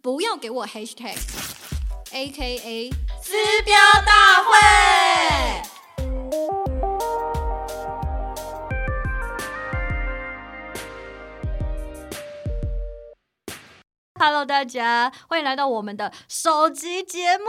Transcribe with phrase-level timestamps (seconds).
[0.00, 1.16] 不要给我 hashtag
[2.12, 2.90] A K A
[3.22, 3.32] 撕
[3.64, 4.52] 标大会。
[14.18, 17.44] Hello，大家欢迎来到我们的首集节目。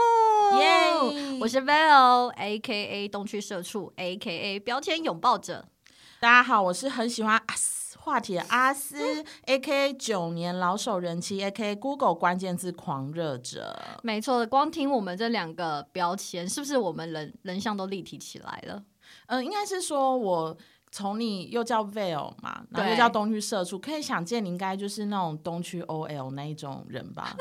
[0.58, 5.68] 耶我是 Val A K A 东区社畜 A K A 标签拥抱者。
[6.20, 13.74] 大家好，我是很喜欢阿斯话题的阿斯，A K A 九年老手人气，A K A Google 关键字狂热者。
[14.02, 18.82] 没错，光听我们这两个标签，是不是我们人人像都立体起来了？
[19.26, 20.56] 嗯、应该是说我。
[20.96, 27.34] 从你又叫 Vale 嘛，然后又叫东区社畜，可以想见你应该就是那种东区 OL 那一种人吧？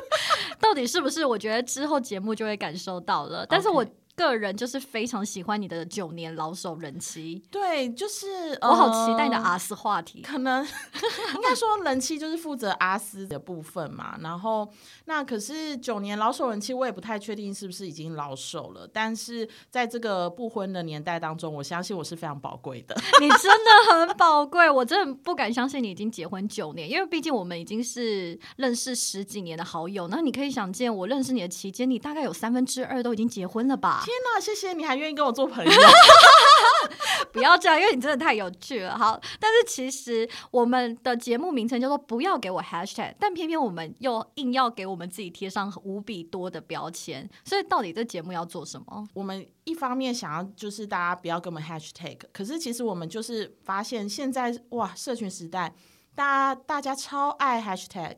[0.60, 1.24] 到底是不是？
[1.24, 3.46] 我觉得之后节目就会感受到了。
[3.46, 3.82] 但是我
[4.18, 10.20] 个人就是非常喜欢你的九年老手人妻，对，就是我好期待你的呃阿斯话题。
[10.22, 14.68] 可能应该说人气就是负责阿斯的部分嘛，然后
[15.04, 22.96] 那可是九年老手人妻，我也不太确定是不是已经老手了，但是在这个不婚的年代当中，我相信我是非常宝贵的。
[23.22, 30.08] 你真的很宝贵，我真的不敢相信你已经结婚九年，因为毕竟我们已经是认识十几年的好友。
[30.08, 34.02] 那你可以想见，我认识你的期间，你大概有三分之二都已经结婚了吧？
[34.08, 35.70] 天哪，谢谢你还愿意跟我做朋友。
[37.30, 38.96] 不要这样，因为你真的太有趣了。
[38.96, 47.28] 好，但是其实我们的节目名称叫做“不要给我 hashtag”，但偏偏我们又硬要给我们自己贴上无比多的标签。
[47.44, 49.06] 所以到底这节目要做什么？
[49.12, 55.74] 我们一方面想要就是大家不要给我们 hashtag，可是其实我们就是发现现在哇，社群时代。
[56.14, 58.16] 大家大家超爱 hashtag，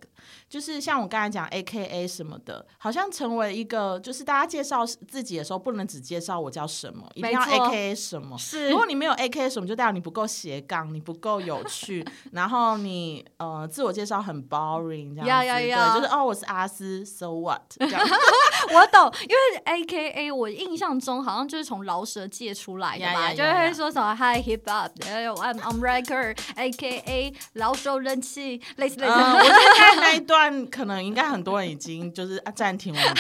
[0.50, 8.36] 就是像我刚才讲 A K A 什么的，好像成为一个就是大家介绍自己的时候，不能只介绍我叫什么，一定要 A K A 什么。
[8.36, 15.28] 是如果你没有 A K A 什么，就代表你不够斜杠，你不够有趣， 然后你呃自我介绍很 boring 这样子。
[15.28, 18.02] 呀呀呀对，就是哦我是阿斯，so what 这样。
[18.74, 29.12] 我懂，因为 A K A 我印象中好像就是从饶舌界出来的吧就会说什么 Hi Hip Hop，哎呦 I'm I'm Record A K A 老手人气，类似类似。
[29.12, 30.39] 嗯，我在那一段
[30.70, 33.00] 可能应该很多人已经就是啊暂停了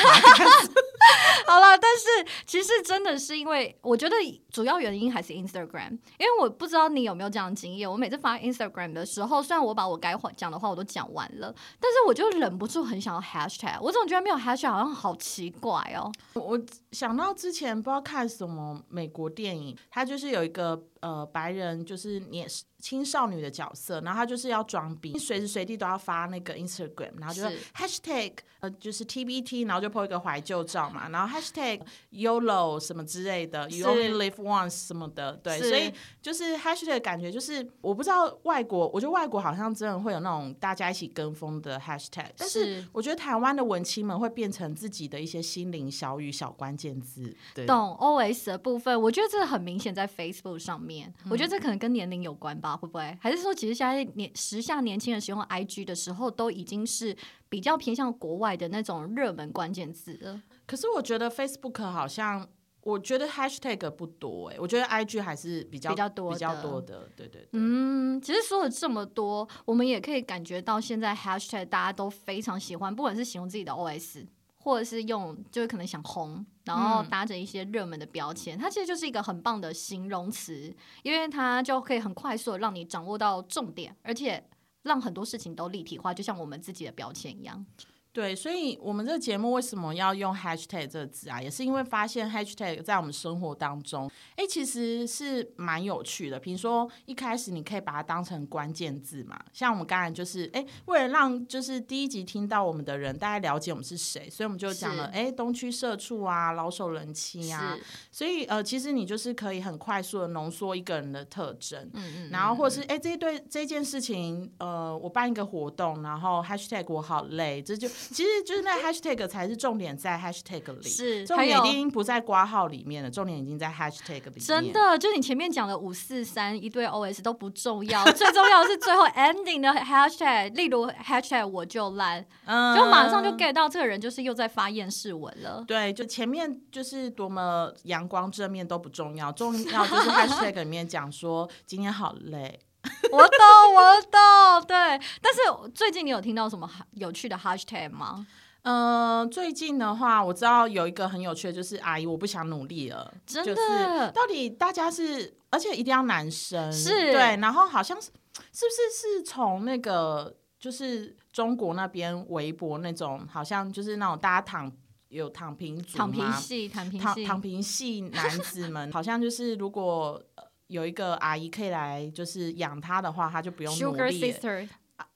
[1.46, 4.14] 好了，但是其实真的是因为我觉得
[4.52, 7.90] 主要原因还是 Instagram，因为我不知道你有没有这样的经验。
[7.90, 13.80] 我每次发 Instagram 的时候，虽然我把我该讲的话我都讲完了，但是我就忍不住很想要 hashtag。
[13.80, 16.12] 我总觉得没有 hashtag 好像好奇怪哦。
[16.34, 16.60] 我
[16.92, 22.46] 想到之前不知道看什么美国电影，它就是有一个呃白人就是年
[22.78, 27.58] 青少女的角色，然后他就是要装逼，随时随地都要发那个 Instagram，然后就是。
[27.74, 31.80] hashtag 呃就是 TBT，然后就 po 一个怀旧照嘛，然后 hashtag
[32.12, 42.88] YOLO 什么之类的，You only live once 什么的，对，所以就是 hashtag 的感觉就是我不知道外国，我觉得外国好像真的会有那种大家一起跟风的 hashtag，但是是。
[42.92, 51.12] 我觉得台湾的文青们会变成自己的一些心灵小语、小关键字，对，懂 OS 的部分，我觉得这很明显在 Facebook 上面。
[51.30, 53.16] 我嗯觉得这可能跟年龄有关吧，会不会？
[53.22, 56.99] 还是说，其实现在年时下年轻人使用 IG 的时候，都已经是
[57.48, 60.42] 比较偏向国外的那种热门关键字了？
[60.66, 62.48] 可是我觉得 Facebook 好像，
[62.82, 67.48] 我觉得 hashtag 不多哎、我觉得 IG 还是比较比较多比较的多的，对对对。
[67.52, 74.26] 嗯，其实说了这么多，我们也可以感觉到现在 Hashtag 大家都非常喜欢，不管是形容自己的 OS。
[74.62, 80.70] 或者是用，就是可能想红，然后嗯搭着一些热门的标签，它其实就是一个很棒的形容词，
[81.02, 84.46] 因为它就可以很快速的让你掌握到重点，而且
[84.82, 87.64] 让很多事情都立体化，就像我们自己的标签一样。
[88.12, 91.40] 对，所以我们这个节目为什么要用 hashtag 这个字啊？
[91.40, 96.38] 也是因为发现 hashtag 在我们生活当中，哎，其实是蛮有趣的。
[96.38, 107.76] 比如说一开始你可以把它当成关键字嘛，像我们刚才就是，哎，为了让就是第一集听到我们的人大概了解我们是谁，所以我们就讲了，是哎，东区社畜啊，老手人妻啊，
[108.10, 111.88] 所以呃，其实你就是可以很快速的浓缩一个人的特征。
[111.92, 124.40] 嗯嗯，然后或者是哎、这一对这件事情，呃，我办一个活动，然后 hashtag 我好累，这就其实就是那 hashtag 才是重点在 hashtag 里，是重点已经不在挂号里面了，重点已经在 hashtag 里面。
[124.40, 135.64] 真，的，就你前面讲的五四三一对 OS 都不重要， 最重要的是最后 ending 的 hashtag，例如 hashtag 我就烂，嗯就马上就 get 到这个人就是又在发厌世文了。
[135.66, 142.58] 对，就前面就是多么阳光正面都不重要，重要就是 hashtag 里面讲说今天好累。
[143.12, 144.76] 我懂，我懂，对。
[145.20, 145.40] 但是
[145.74, 148.26] 最近你有听到什么有趣的 hashtag 吗？
[148.62, 153.12] 呃，最近的话，我知道有一个很有趣的，就是阿姨，我不想努力了。
[153.26, 158.08] 真就是的到底大家是，而且一定要男生，是对，然后好像是
[158.52, 164.70] 是不是是从那个就是中国那边微博那种，好像就是那种大家躺
[165.08, 170.22] 有躺平族躺平嘛系，躺平系，躺躺平系男子们，好像就是如果。
[170.70, 174.38] 呃有一个阿姨可以来，就是养他的话，他就不用努 Sugar 力了。
[174.38, 174.68] Sister，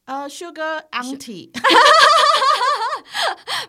[0.05, 1.51] 呃，Sugar Auntie，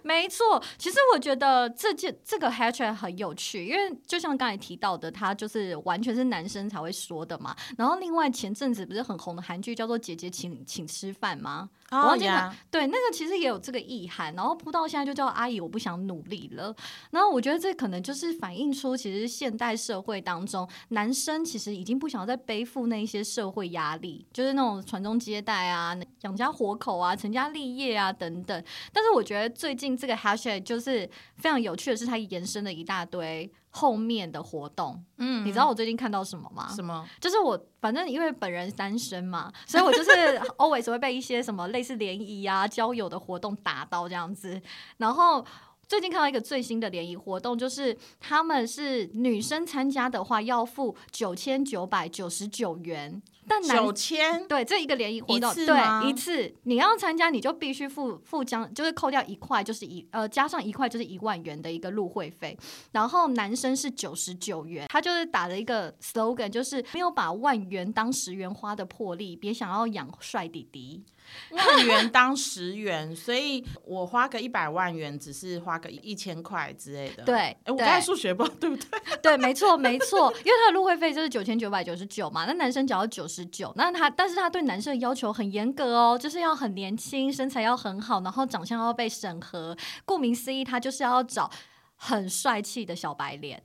[0.01, 7.55] 没错，其实我觉得这件这个 hashtag 很有趣，因为就像刚才提到的，它就是完全是男生才会说的嘛。
[7.77, 11.69] 然后另外前阵子不是很红的韩剧叫做《姐姐请请吃饭》吗？
[11.91, 16.75] 我哦忘记了呀，对，那个其实也有这个意涵，然后扑到现在就叫阿姨，我不想努力了。
[17.11, 28.63] 然后我觉得这可能就是反映出，其实现代社会当中，男生其实已经不想再背负那一些社会压力，就是那种传宗接代啊、养家活口啊、成家立业啊等等。
[28.91, 31.07] 但是我觉得最近这个 hashtag 就是
[31.38, 35.04] 非常有趣的是，它延伸了一大堆后面的活动。
[35.18, 36.72] 嗯你知道我最近看到什么吗？
[36.74, 37.06] 什么？
[37.19, 40.10] 就是我反正因为本人单身嘛， 所以我就是
[40.57, 44.62] always 会被一些什么类似联谊啊、交友的活动打到这样子。
[44.98, 45.45] 然后
[45.88, 54.47] 最近看到一个最新的联谊活动，就是他们是女生参加的话要付九千九百九十九元，但男九千？
[54.47, 62.57] 对，这一个联谊活动，对一次，你要参加你就必须付付将，就是扣掉一块，就是一呃加上一块就是一万元的一个入会费，
[62.92, 71.03] 然后男生是九十九元，他就是打了一个 slogan，就是没有把万元当十元花的魄力，别想要养帅弟弟。
[71.51, 77.24] 万元当十元，所以我花个一百万元，只是花个一千块之类的。
[77.24, 79.00] 对哎，我对刚才数学不知道对不对？
[79.22, 89.75] 对，没错，没错，因为他的入会费就是九千九百九十九嘛，那男生只要九十九，那他但是他对男生的要求很严格哦，就是要很年轻，身材要很好，然后长相要被审核，
[90.06, 91.50] 顾名思义，他就是要找
[91.95, 93.62] 很帅气的小白脸。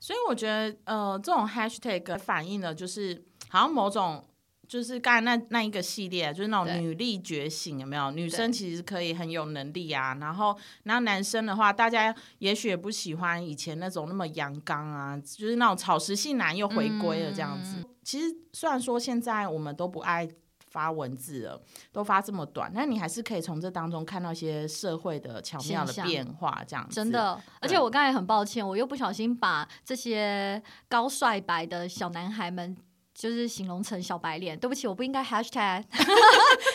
[0.00, 4.24] 所以我觉得，呃，这种 hashtag 反映了就是好像某种。
[4.68, 8.10] 就是刚才那那一个系列，就是那种女力觉醒，有没有？
[8.10, 10.16] 女生其实可以很有能力啊。
[10.20, 17.76] 然后，然后男生的话，大家也许也不喜欢以前那种那么阳刚啊，就是那种草食性男又回归了这样子。
[17.78, 20.28] 嗯其实虽然说现在我们都不爱
[20.68, 26.94] 发文字了，都发这么短，但你还是可以从这当中看到一些社会的巧妙的变化，这样子。
[26.94, 32.76] 真的，而且我刚才很抱歉，我又不小心把这些高帅白的小男孩们。
[33.14, 35.84] 就是形容成小白脸，对不起，我不应该 hashtag。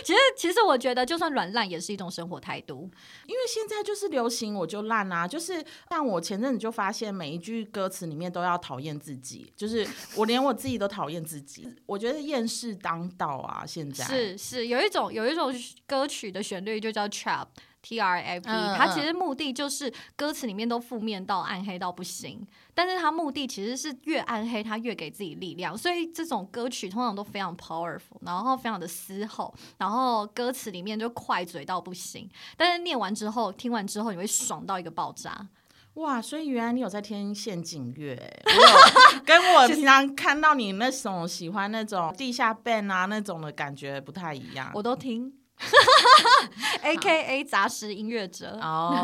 [0.04, 2.90] 其实，其实我觉得，就算软烂也是一种生活态度。
[3.28, 15.54] 因为现在就是流行我就烂啊，就是像我前阵子就发现每一句歌词里面都要讨厌自己，就是我连我自己都讨厌自己，我觉得厌世当道啊，现在是是，有一种有一种
[15.86, 17.48] 歌曲的旋律就叫 trap。
[17.82, 35.48] T R A P，嗯它其实目的就是歌词里面都负面到暗黑到不行，但是它目的其实是越暗黑，它越给自己力量，所以这种歌曲通常都非常 powerful，然后非常的嘶吼，然后歌词里面就快嘴到不行，但是念完之后，听完之后你会爽到一个爆炸。
[35.96, 44.72] 哇，所以原来你有在听陷阱乐欸， 我有跟我平常看到你那种喜欢那种地下 band 啊那种的感觉不太一样。
[44.74, 45.34] 我都听
[46.82, 48.58] A K A 杂食音乐者。
[48.62, 48.96] 哦，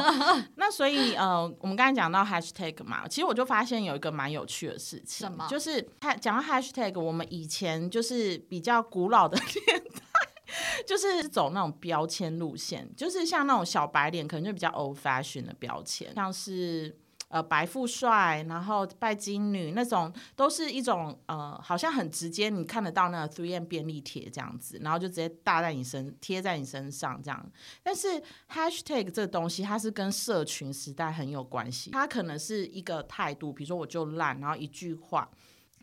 [0.55, 10.01] 那所以呃，我们刚才讲到 hashtag 嘛，其实我就发现有一个蛮有趣的事情，什么就是它讲到 hashtag，我们以前就是比较古老的年代。
[10.87, 16.95] 就是走那种标签路线，就是像那种小白脸，可能就比较 old fashion 的标签，像是
[17.27, 27.51] 呃白富帅，然后拜金女那种，都是一种呃好像很直接，你看得到那个 three M 便利贴这样子，然后就直接搭在你身贴在你身上这样。
[27.83, 28.07] 但是
[28.49, 35.29] hashtag 这个东西，它是跟社群时代很有关系，它可能是一个态度，比如说我就烂，然后一句话。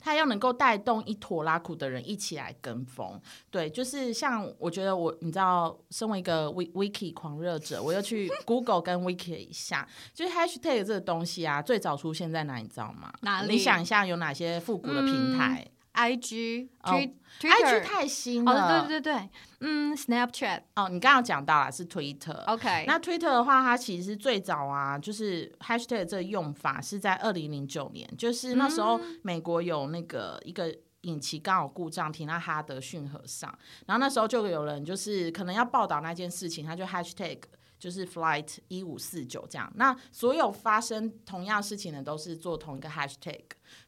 [0.02, 13.12] 它要能够带动一坨拉苦的人一起来跟风，对，就是像我觉得我，你知道，身为一个 wiki wiki 狂热者，我又去 Google 跟 wiki 一下，就是 hashtag 这个东西啊，最早出现在哪，你知道吗？
[13.20, 13.52] 哪里？
[13.52, 19.28] 你想一下，有哪些复古的平台、I G、哦 Twi- i Twitter g 太新哦，了，对对对，
[19.60, 20.62] 嗯，Snapchat。
[20.76, 22.44] 哦，你刚刚讲到了是 Twitter。
[22.46, 33.52] OK，那 Twitter 的话，它其实最早啊，就是 hashtag 这个用法是在二零零九年，就是那时候美国有那个一个引擎刚好故障停在哈德逊河上，
[33.86, 37.38] 然后那时候就有人就是可能要报道那件事情，他就 hashtag
[37.78, 39.70] 就是 flight 一五四九这样。
[39.74, 43.42] 那所有发生同样事情的都是做同一个 hashtag，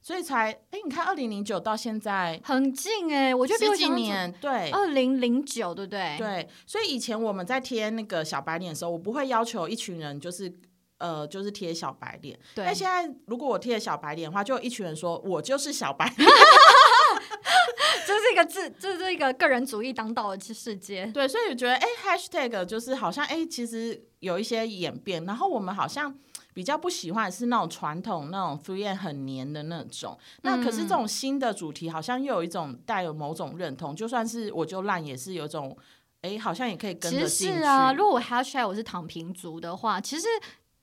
[0.06, 4.68] 所以才哎，你看二零零九到现在很近哎、我觉得十几年，对。
[4.68, 6.14] 二零零九，对不对？
[6.18, 10.52] 对，所以以前我们在贴那个小白脸的时候，我不会要求一群人就是
[10.98, 12.38] 呃，就是贴小白脸。
[12.54, 16.28] 对但现在如果我贴了小白脸的话，就有一群人说我就是小白脸。
[18.06, 21.06] 这是一个自，这是一个个人主义当道的世界。
[21.14, 26.14] 对，所以我觉得，哎，hashtag 就是好像，哎，其实有一些演变，然后我们好像
[26.54, 30.16] 比较不喜欢是那种传统那种 three n 很黏的那种。
[30.40, 35.76] 那可是这种新的主题，好像又有一种带有某种认同，就算是我就烂，也是有种，
[36.22, 37.58] 哎，好像也可以跟着进去。
[37.58, 40.26] 是啊，如果 hashtag 我是躺平族的话，其实。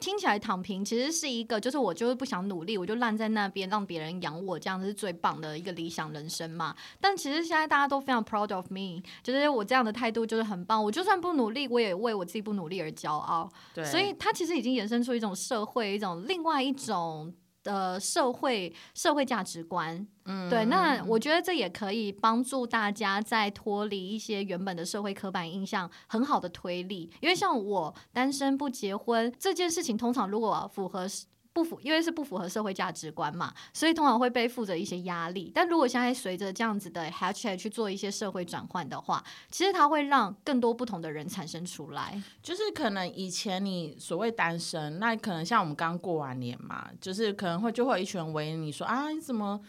[0.02, 6.76] 听起来躺平其实是一个，就是我就是不想努力，我就烂在那边，让别人养我，这样是最棒的一个理想人生嘛。
[7.00, 10.84] 但其实现在大家都非常 proud of me，就是我这样的态度就是很棒。
[10.84, 13.48] 我就算不努力，我也为我自己不努力而骄傲。
[13.74, 17.34] 对，所以它其实已经衍生出一种社会，一种另外一种。
[17.64, 27.10] 的社会社会价值观，嗯，对，那我觉得这也可以帮助大家在脱离一些原本的社会刻板印象，很好的推理。
[27.22, 31.08] 因为像我单身不结婚这件事情，通常如果符合。
[31.54, 35.52] 不符，因为是不符合社会价值观嘛，所以通常会背负着一些压力。
[35.54, 42.22] 但如果现在随着这样子的 hashtag 去做一些社会转换的话，其实它会让更多不同的人产生出来。
[42.42, 49.60] 就是可能以前你所谓单身，那可能像我们刚过完年嘛，就是可能会就会有一群人围你说啊，你怎么？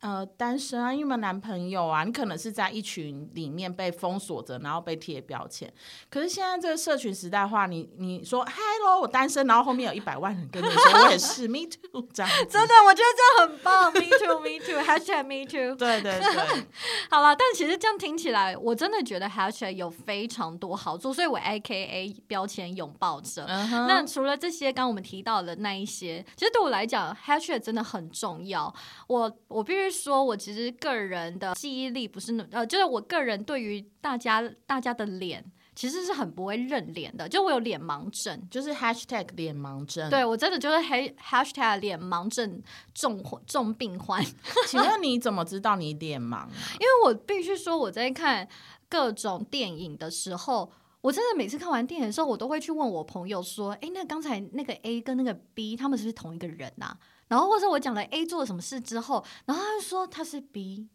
[0.00, 2.02] 呃，单身啊，有没有男朋友啊？
[2.02, 5.72] 你可能是在一群里面被封锁着，然后被贴标签。
[6.10, 15.76] 可是现在这个社群时代化，你你说 “hello”，我单身，然后后面有一百万人跟你说我也是 “me too” 这样，真的，我觉得这很棒，“me too”，“me too”，hashtag “me too。
[15.76, 16.66] 对对对，
[17.08, 23.46] 好了，但其实这样听起来，我真的觉得 #hashtag 有非常多好处，所以我 AKA 标签拥抱者。
[23.46, 28.74] 那除了这些，刚我们提到的那一些，其实对我来讲，#hashtag 真的很重要。
[29.06, 29.67] 我我。
[29.68, 35.44] 必须说，我其实个人的记忆力不是那呃，就是我个人对于大家大家的脸
[35.74, 40.08] 其实是很不会认脸的，就我有脸盲症，就是 hashtag 脸盲症。
[40.08, 42.62] 对我真的就是 hashtag 脸盲症
[42.94, 44.24] 重重病患。
[44.66, 46.46] 请问你怎么知道你脸盲？
[46.80, 48.48] 因为我必须说，我在看
[48.88, 50.72] 各种电影的时候，
[51.02, 56.96] 我真的每次看完电影的时候，我都会去问我朋友说：“哎，那刚才那个 A 跟那个 B，他们是不是同一个人呐？”
[57.28, 60.88] 然后或者我讲了 A 做了什么事之后，然后他就说他是 B，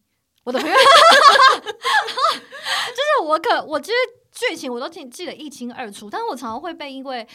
[0.44, 0.76] 我的朋友，
[1.64, 3.98] 就是我可我其实
[4.32, 7.28] 剧情我都记记得一清二楚，但是我常常会被因为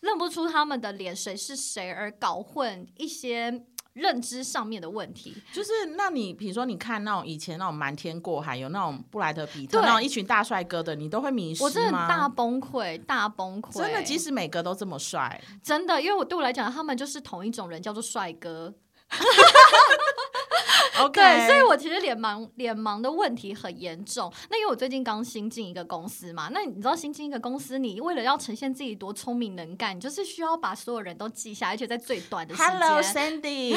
[0.00, 3.64] 认不出他们的脸谁是谁而搞混一些。
[3.94, 11.66] 认知上面的问题，就是那你比如说你看那种以前那种瞒天过海，有那种布莱德比特那种一群大帅哥的，你都会迷失吗？
[11.66, 13.78] 我真的大崩溃，大崩溃！
[13.78, 18.72] 真的，即使每个都这么帅，真的，因为我对我来讲，他们就是同一种人，叫做帅哥。
[21.12, 24.32] 对，所以我其实脸盲脸盲的问题很严重。
[24.50, 32.70] 那因为我最近刚新进一个公司嘛，那你知道新进一个公司，你为了要呈现自己多聪明能干，你就是需要把所有人都记下，而且在最短的时间。
[32.78, 33.74] Hello Sandy。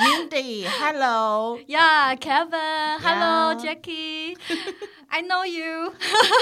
[0.00, 0.64] Hello Mindy。
[0.64, 1.58] Hello。
[1.66, 2.98] Yeah Kevin。
[3.00, 4.34] Hello Jackie。
[5.12, 5.92] I know you，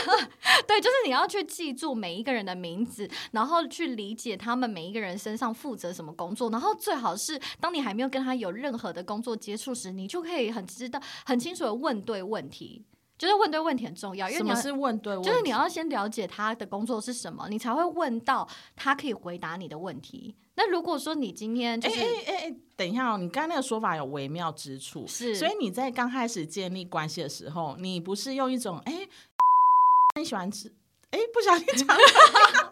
[0.69, 12.85] 对，就是你要去记住每一个人的名字，然后去理解他们每一个人身上负责什么工作，然后最好是当你还没有跟他有任何的工作接触时，你就可以很知道、很清楚的问对问题。
[13.19, 15.21] 就是问对问题很重要，因为什么是问对？
[15.23, 20.37] 就是你要先了解他的工作是什么，你才会问到他可以回答你的问题。
[20.55, 29.09] 那如果说你今天就是，哎哎哎，等一下哦，你刚刚那个说法有微妙之处，是，所以你在刚开始建立关系的时候，你不是用一种哎，
[30.19, 30.73] 你喜欢吃，
[31.11, 31.97] 哎，不小心讲。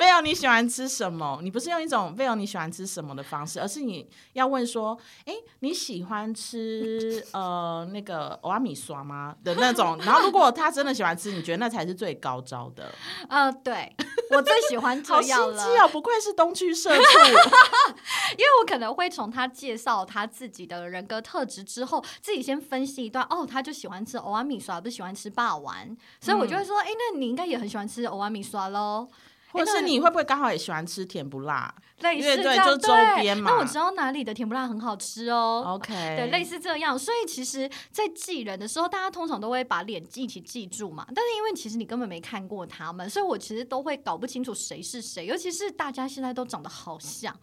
[0.00, 1.38] 没有你喜欢吃什么？
[1.42, 9.34] 你不是用一种没有你喜欢吃什么的方式，而是你要问说：哎，你喜欢吃呃那个欧阿米刷吗？
[9.44, 9.98] 的那种。
[9.98, 12.92] 然后如果他真的喜欢吃，你觉得那才是最高招的。
[13.28, 13.94] 呃，对
[14.30, 15.62] 我最喜欢这样了。
[15.80, 17.02] 好不愧是东区社畜。
[18.32, 23.24] 因为我可能会从他介绍他自己的人格特质之后，自己先分析一段。
[23.28, 25.74] 哦，他就喜欢吃欧阿米刷，不喜欢吃霸王，
[26.20, 29.08] 所以我就会说：哎，那你应该也很喜欢吃欧阿米刷喽。
[29.54, 31.72] 或是你会不会刚好也喜欢吃甜不辣？
[32.00, 33.52] 类似这样，周边嘛。
[33.52, 35.64] 那我知道哪里的甜不辣很好吃哦。
[35.74, 36.98] OK，对，类似这样。
[36.98, 41.06] 所以其实，在记人的时候，大家通常都会把脸一起记住嘛。
[41.14, 45.24] 但是因为其实你根本没看过他们，所以我其实都会搞不清楚谁是谁。
[45.24, 47.34] 尤其是大家现在都长得好像，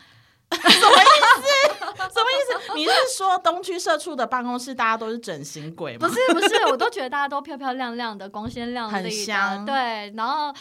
[0.52, 1.48] 什么意思？
[1.98, 2.74] 什么意思？
[2.76, 6.08] 你是说东区社畜的办公室大家都是整形鬼吗？
[6.08, 9.66] 不是不是，我都觉得大家都漂漂亮亮的，光鲜亮丽的。
[9.66, 10.54] 对，然后。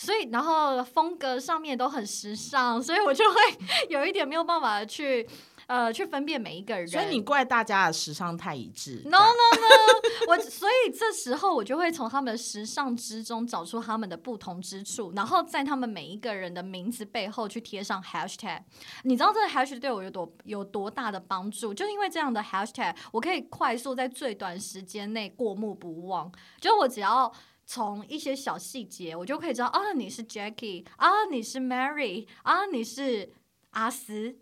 [0.00, 3.40] 所以，然后风格上面都很时尚，所以我就会
[3.88, 5.28] 有一点没有办法去
[5.68, 6.88] 呃去分辨每一个人。
[6.88, 9.00] 所以你怪大家的时尚太一致。
[9.04, 18.60] no no no，我所以这时候我就会从他们的时尚之中找出他们的不同之处，然后在他们每一个人的名字背后去贴上 hashtag。
[19.04, 21.72] 你知道这个 hashtag 对我有多有多大的帮助？
[21.72, 26.32] 就是因为这样的 hashtag，我可以快速在最短时间内过目不忘。
[26.60, 27.32] 就我只要。
[27.70, 33.30] 从一些小细节，我就可以知道啊，你是 Jackie 啊，你是 Mary 啊，你是
[33.70, 34.36] 阿斯。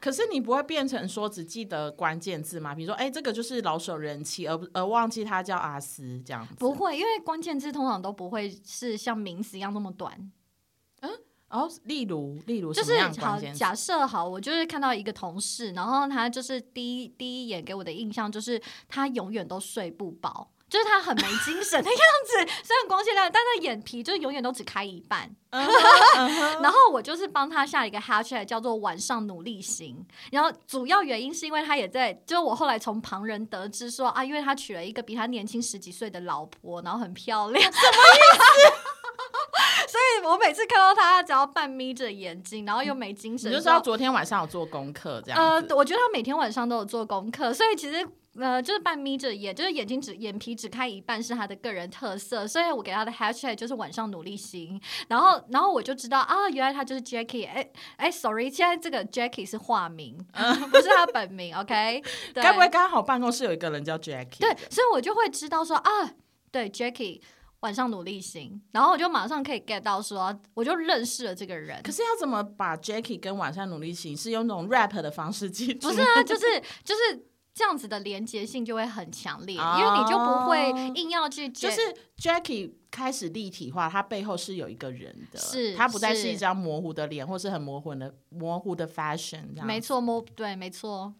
[0.00, 2.74] 可是你不会变成说只记得关键字吗？
[2.74, 6.54] 比如说，哎、这个就是老手人气，而不而忘记他叫阿斯这样子。
[6.56, 10.30] 不会，因为关键字通常都不会是像名词一样那么短。
[11.00, 11.10] 嗯
[11.50, 13.38] 哦，例如例如就是好？
[13.54, 22.52] 假设好，我就是看到一个同事，然后他就是第一第一眼给我的印象就是他永远都睡不饱，就是他很没精神的样子。
[22.66, 25.30] 虽然光鲜亮丽，但他眼皮就是永远都只开一半。
[26.60, 38.18] 然后我就是帮他下了一个 hashtag 叫做“晚上努力型”，然后主要原因是因为他也在，就是我后来从旁人得知说啊，因为他娶了一个比他年轻十几岁的老婆，然后很漂亮，什么意
[38.66, 38.83] 思？
[39.94, 45.68] 所以我每次看到他，只要半眯着眼睛，然后又没精神就知道昨天晚上有做功课这样子。
[45.68, 48.04] 呃，我觉得他每天晚上都有做功课，所以其实。
[48.36, 60.18] 呃，就是半眯着眼，就是眼睛只眼皮只开一半是他的个人特色，所以我给他的 hashtag 就是晚上努力型，然后然后我就知道啊，原来他就是 Jackie，哎哎，sorry，现在这个 Jackie 是化名，
[60.68, 62.02] 不是他本名，OK？
[62.34, 64.40] 对该不会刚好办公室有一个人叫 Jackie？
[64.40, 65.90] 对，所以我就会知道说啊，
[66.50, 67.20] 对 Jackie
[67.64, 71.90] 晚上努力型，然后我就马上可以 get 到说，我就认识了这个人可。
[71.90, 75.88] 是要怎么把 Jackie 跟晚上努力型是用那种 rap 的方式记住？
[75.88, 76.42] 不是啊，就是
[76.84, 81.80] 就是这样子的连接性就会很强烈，哦因为你就不会硬要去接就是
[82.18, 89.66] Jackie 开始立体化，他背后是有一个人的，是他不再是是一张模糊的脸，或是很模糊的模糊的 fashion 这样。
[89.66, 91.14] 没，错，摸对，没错。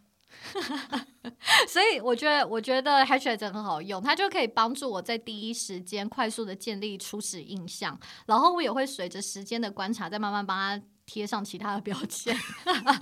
[1.68, 12.34] 所以我觉得，我觉得 hashtag 真的很好用，它就可以帮助我在第一时间快速的建立初始印象，然后我也会随着时间的观察，再慢慢帮他贴上其他的标签。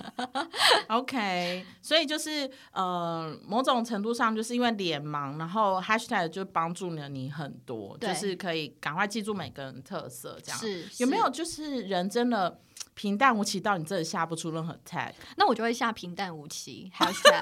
[0.89, 10.59] OK，所以就是呃，某种程度上就是因为脸盲，然后 hashtag 就帮助了你很多，就是可以赶快记住每个人特色，这样。
[10.59, 12.59] 是有没有就是人真的
[12.95, 15.11] 平淡无奇到你真的下不出任何 tag？
[15.37, 17.41] 那我就会下平淡无奇 hashtag。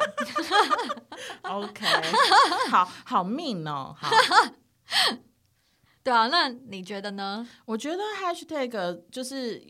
[1.44, 1.86] OK，
[2.70, 4.10] 好好命哦，好。
[6.04, 7.48] 对啊，那你觉得呢？
[7.66, 9.62] 我觉得 hashtag 就是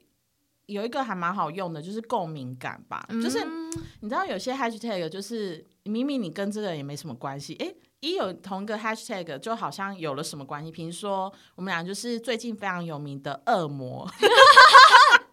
[0.67, 3.05] 有一个还蛮好用的，就是共鸣感吧。
[3.21, 10.71] 就是嗯你知道有些 hashtag 就是明明你跟这个人也没什么关系，诶，一有同一个 hashtag 就好像有了什么关系。
[10.71, 14.09] 比如说我们俩就是最近非常有名的恶魔。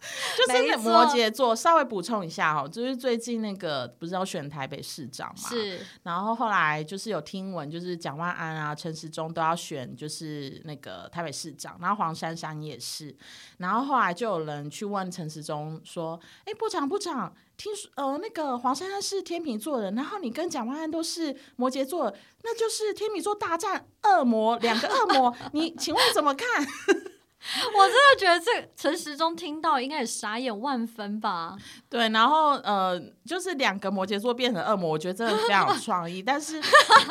[0.37, 5.49] 就是摩羯座，稍微补充一下哦，就是最近那个不是要选台北市长嘛？
[5.49, 13.15] 是然后后来就是有听闻，就是蒋万安啊、陈时中都要选，就是那个台北市长，然后黄珊珊也是。
[13.57, 26.47] 然后后来就有人去问陈时中说：“哎，部长部长，听说呃那个黄珊珊是天秤座的，然后你跟蒋万安都是摩羯座，那就是天秤座大战恶魔，两个恶魔，你请问怎么看？”
[27.77, 31.55] 我真的觉得这陈时中听到应该也傻眼万分吧。
[31.89, 36.19] 对，然后呃，就是两个摩羯座变成恶魔，我觉得真的非常有创意。
[36.19, 36.59] 但是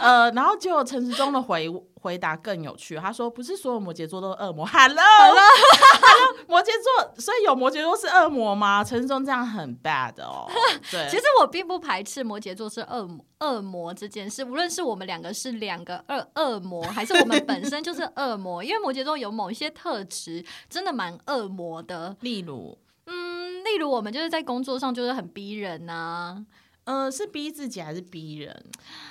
[0.00, 4.66] 呃，然后结果陈时中的回回答更有趣，他说不是所有摩羯座都是恶魔。
[4.66, 5.40] Hello，Hello，
[6.48, 8.82] 摩羯座，所以有摩羯座是恶魔吗？
[8.82, 10.50] 陈时中这样很 bad 哦。
[10.90, 22.16] 对，其实我并不排斥摩羯座是恶魔恶魔这件事，无论是我们两个是两个恶恶魔，还是我们本身就是恶魔，因为摩羯座有某一些特质真的蛮恶魔的。
[22.22, 22.87] 例如，嗯，
[23.72, 26.44] 例如我们就是在工作上就是很逼人呐、
[26.84, 28.64] 呃，是逼自己还是逼人？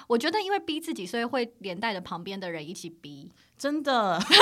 [0.07, 3.31] 我觉得因为逼自己，所以会连带着旁边的人一起逼。
[3.57, 4.35] 真的， 怎么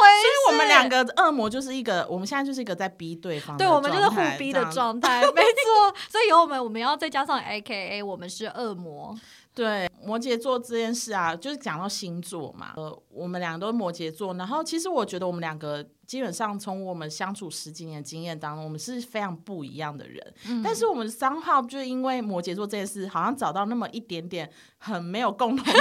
[0.00, 5.94] 回事所以我们两个恶魔就是一个，我们现在就是一个在逼对方的对，我们就是互逼的状态，没错。
[6.08, 9.14] 所以有我们，我们要再加上 A K A，我们是恶魔。
[9.54, 25.64] 对摩羯座这件事啊，就是讲到星座嘛，呃，我们两个都是摩羯座，然后其实我觉得我们两个基本上从我们相处十几年的经验当中，我们是非常不一样的人，但是我们三号就是因为摩羯座这件事，好像找到那么一点点很没有共同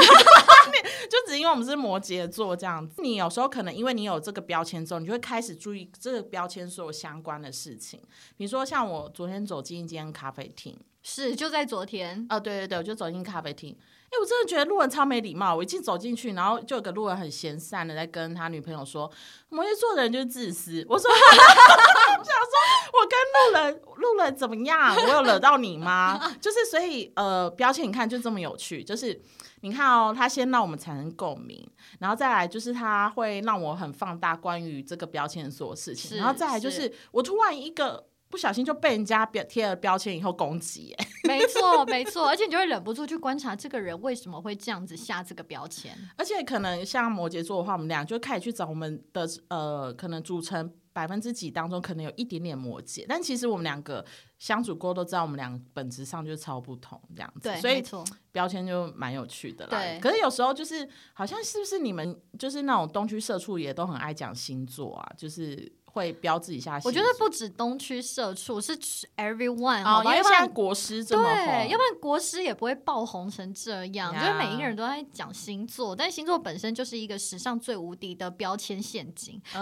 [1.10, 3.02] 就只因为我们是摩羯座这样子。
[3.02, 8.00] 你有时候可能因为你有这个标签之后，你就会开始注意这个标签所有相关的事情，
[8.38, 10.80] 比如说像我昨天走进一间咖啡厅。
[11.04, 13.78] 是，就在昨天，哦，对对对，我就走进咖啡厅。
[14.06, 15.56] 哎，哎、我真的觉得路人超没礼貌。
[15.56, 19.12] 我一进走进去，然后就有个路人很闲散的在跟他女朋友说，
[19.50, 20.86] 摩羯座的人就是自私。
[20.88, 22.54] 我说， 我想说，
[22.94, 24.96] 我跟路人路人怎么样？
[24.96, 26.20] 我有惹到你吗？
[26.40, 29.20] 就是所以呃，标签你看就这么有趣，就是
[29.62, 31.68] 你看哦，他先让我们产生共鸣，
[32.00, 38.06] 然后再来就是他会让我很放大关于这个标签的所有事情，然后再来就是我突然一个。
[38.34, 45.96] 不小心就被人家标贴了标签以后攻击，哎， 没错，没错，而且你就会忍不住去观察这个人为什么会这样子下这个标签。
[46.18, 54.04] 而且可能像摩羯座的话，我们俩就开始去找我们的呃，可能组成百分之几当中，可能有一点点摩羯，但其实我们两个
[54.40, 57.84] 相处过都知道，我们俩本质上就超不同这样子，对，所以，
[58.32, 59.78] 标签就蛮有趣的啦。
[59.80, 66.82] 对可是有时候就是好像是不是你们就是那种东区社畜也都很爱讲星座啊，就是会标志一下。
[66.84, 68.78] 我觉得不止东区社畜，是
[69.16, 70.10] everyone 哦，因？
[70.12, 74.14] 为要不然现在国师这么红，对，要不然国师也不会爆红成这样。
[74.14, 79.42] 呀就是每一个人都在讲星座，但星座本身就是一个史上最无敌的标签陷阱。
[79.54, 79.62] 呃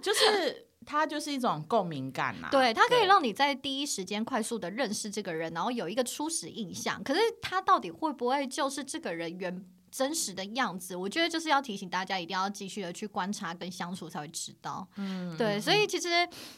[0.00, 7.02] 就是它就是一种共鸣感呐、对，它可以让你在第一时间快速的认识这个人，然后有一个初始印象。
[7.04, 10.94] 可是他到底会不会就是这个人原真实的样子？
[10.94, 14.86] 我觉得就是要提醒大家，一定要继续的去观察跟相处，才会知道。
[14.96, 16.08] 嗯，对，所以其实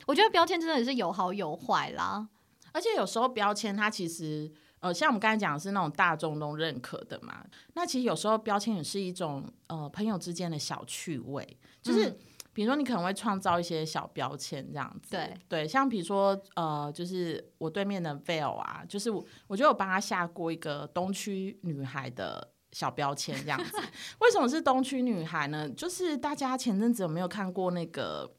[0.07, 2.29] 我觉得标签真的是有好有坏啦。
[2.73, 12.09] 而且有时候标签它其实呃，像我们刚才讲的是那种大众都认可的嘛，那其实有时候标签也是一种呃朋友之间的小趣味，就是。
[12.09, 12.19] 嗯
[12.55, 23.79] 比如说，你可能会创造一些小标签这样子，对对，像比如说，呃，就是我对面的 Veil 啊，就是我，我觉得我帮他下过一个东区女孩的小标签这样子。
[24.19, 25.69] 为什么是东区女孩呢？
[25.71, 28.31] 就是大家前阵子有没有看过那个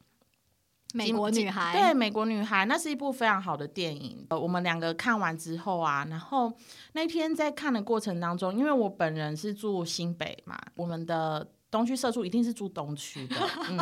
[0.92, 4.24] 美国女孩，对，美国女孩，那是一部非常好的电影。
[4.30, 6.52] 呃，我们两个看完之后啊，然后
[6.92, 13.36] 那天在看的过程当中，因为我本人是住新北嘛，我们的东区社畜一定是住东区的，
[13.70, 13.78] 嗯，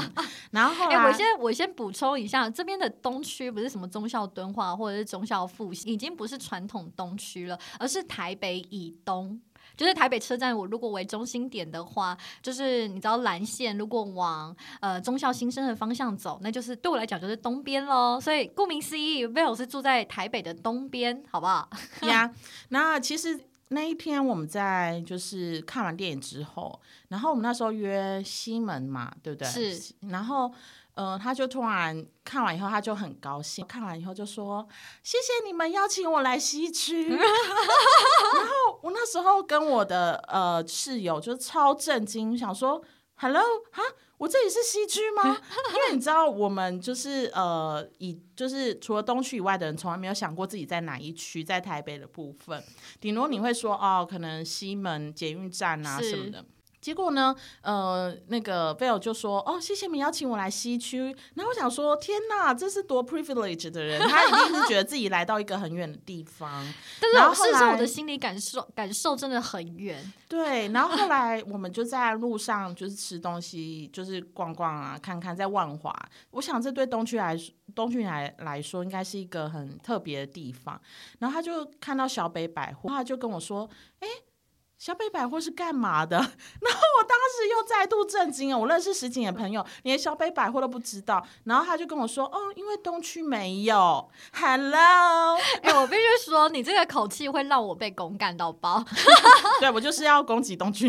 [0.52, 9.40] 然后后 哎、来，我先我先补充一下，这边的东区不是什么忠孝敦化或者是忠孝复兴，已经不是传统东区了，而是台北以东。
[9.76, 18.20] 就是台北车站，我如果为中心点的话，就是你知道蓝线，如果往呃中校新生的方向走，那就是对我来讲就是东边喽。
[18.20, 21.68] 所以顾名思义 vill 是住在台北的东边，好不好？
[22.08, 22.32] 呀，
[22.68, 29.48] 那其实那一天我们在就是看完电影之后，然后我们那时候约西门嘛，对不对？
[29.48, 29.94] 是。
[30.08, 30.52] 然后，
[30.94, 34.66] 呃，他就突然看完以后，他就很高兴，看完以后就说
[35.02, 37.08] ：“谢谢你们邀请我来西区。
[37.16, 42.82] ”然后我那时候跟我的呃室友就超震惊，想说
[43.14, 43.82] ：“Hello，哈，
[44.18, 45.22] 我这里是西区吗？”
[45.72, 52.62] 因为你知道，我们就是呃，以就是除了东区以外的人，从来没有想过自己在哪一区，在台北的部分，
[53.00, 56.44] 顶多你会说哦，可能西门捷运站啊什么的。
[56.82, 66.50] 结果呢，呃，那个 Bill 就说：“哦，谢谢你邀请我来西区。”然后我想说：“天哪，这是多 privilege 的人，他一定是觉得自己来到一个很远的地方。
[67.00, 70.12] 但然后后是事实上，我的心理感受感受真的很远。
[70.28, 75.96] 对，然后后来我们就在路上就是吃东西，就是逛逛啊，看看在万华。
[76.32, 80.80] 我想这对东区来说，东区来来说应该是一个很特别的地方。
[81.20, 84.08] 然后他就看到小北百货，他就跟我说：“哎。”
[84.82, 86.16] 小北百货是干嘛的？
[86.18, 88.58] 然后我当时又再度震惊了。
[88.58, 91.24] 我认识十几年的朋友，连小北百货都不知道。
[91.44, 94.10] 然后他就跟我说：“哦，因为东区没有。
[94.32, 98.84] ”Hello， 哎、我必须说，你这个口气会让我被公干到爆。
[99.60, 100.88] 对我就是要攻击东区。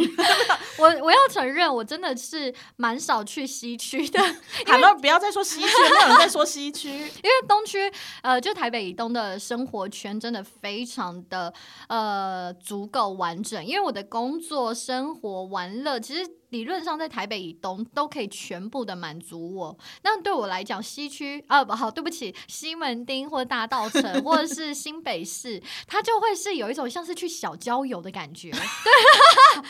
[0.79, 4.19] 我我要承认，我真的是蛮少去西区的
[4.65, 6.89] ，Hello，不要再说西区，没有人在说西区。
[6.89, 11.53] 因为东区呃，就台北以东的生活圈真的非常的
[11.89, 13.63] 呃足够完整。
[13.63, 19.77] 因为我的工作、生活、玩乐，其实理论上在台北以东都可以全部的满足我。
[20.03, 28.51] 那对我来讲，西区啊不好，对不起，西门町或大道城或者是新北市，它就会是有一种像是去小郊游的感觉。
[28.51, 28.59] 对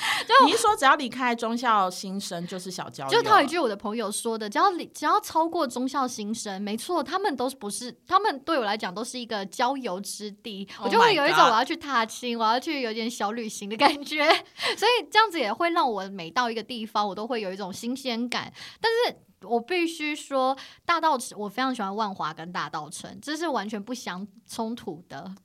[0.45, 3.11] 你是说只要离开中校新生就是小交友？
[3.11, 14.25] 就套一句我的朋友说的，只要你只要超过中校新生，没错，他们都不是，他们对我来讲都是一个郊游之地，Oh 我就会有一种我要去踏青，我要去有点小旅行的感觉，
[14.77, 19.19] 所以这样子也会让我每到一个地方，我都会有一种新鲜感，但是。
[19.45, 25.35] 我必须说，大道城我非常喜欢万华跟大道城，这是完全不相冲突的。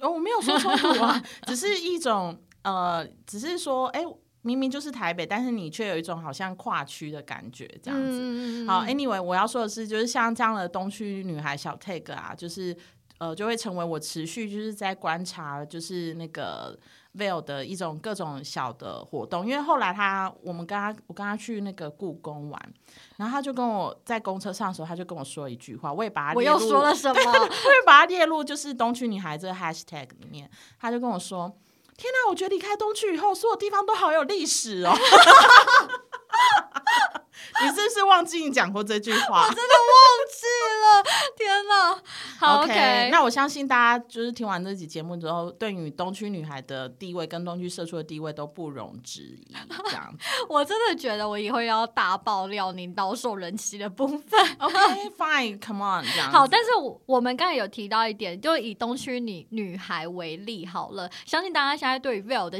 [0.00, 4.04] 哦，我没有说冲突啊， 只是一种呃，只是说，哎、
[4.42, 8.18] 明明就是台北，但是你却有一种好像跨区的感觉，这样子。
[8.20, 12.76] 嗯好，anyway，我要说的是，就是像这样的东区女孩小 tag 啊，就是
[13.18, 16.76] 呃，就会成为我持续就是在观察，就是那个
[17.16, 19.46] Veil 的一种各种小的活动。
[19.46, 22.74] 因为后来他，我们跟他，我跟他去那个故宫玩，
[23.18, 27.20] 然后他就跟我在公车上的时候，他就跟我说一句话，我也把他我又说了什么？
[27.22, 30.50] 我也把他列入就是东区女孩这个 hashtag 里面。
[30.80, 31.52] 他就跟我说
[31.96, 34.94] ：“天哪，我觉得离开东区以后，所有地方都好有历史哦。
[37.60, 39.42] ”你是不是忘记你讲过这句话？
[39.42, 39.98] 我真的忘
[40.30, 40.46] 记
[40.82, 41.02] 了，
[41.36, 42.02] 天哪！
[42.38, 49.54] 好，OK，那我相信大家就是听完这集节目之后，对于东区女孩的地位跟东区社畜的地位都不容置疑。
[49.86, 50.12] 这样，
[50.48, 54.40] 我真的觉得我以后要大爆料你导受人气的部分。
[54.58, 56.46] OK，Fine，Come on，这样好。
[56.46, 56.70] 但是
[57.06, 62.58] 我们刚才有提到一点，就以东区女女孩为例好了，相信大家现在对 Veil 的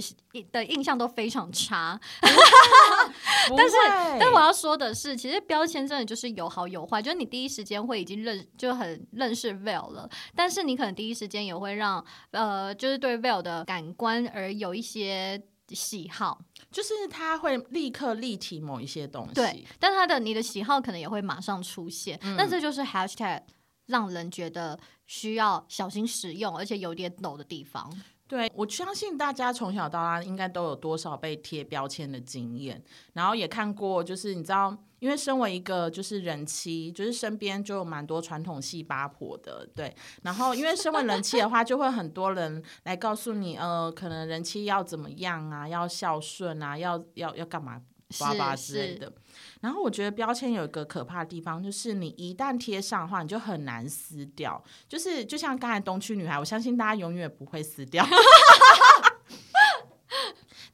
[0.51, 1.99] 的印象都非常差。
[3.57, 3.77] 但是，
[4.21, 7.01] 但我要说的是，其实标签真的就是有好有坏。
[7.01, 16.39] 就是你第一时间会已经认，就很认识 Veil 了，但是你可能第一时间也会让呃，就是对 Veil 的感官而有一些喜好，
[16.71, 19.35] 就是他会立刻立体某一些东西。
[19.35, 22.19] 对，但他的你的喜好可能也会马上出现。
[22.23, 23.43] 那这就是 Hashtag
[23.87, 27.91] 让人觉得需要小心使用，而且有点抖的地方。
[28.33, 47.83] 对，我相信大家从小到大应该都有多少被贴标签的经验，然后也看过，就是你知道，因为身为一个就是人妻，就是身边就有蛮多传统系八婆的，对，然后因为身为人妻的话，就会很多人来告诉你，呃，可能人妻要怎么样啊，要孝顺啊，要要要干嘛。
[48.19, 49.13] 爸爸之类的，
[49.61, 54.63] 然后我觉得标签有一个可怕的地方，就是你一旦贴上的话，你就很难撕掉。
[54.89, 58.07] 就是就像刚才东区女孩，我相信大家永远不会撕掉。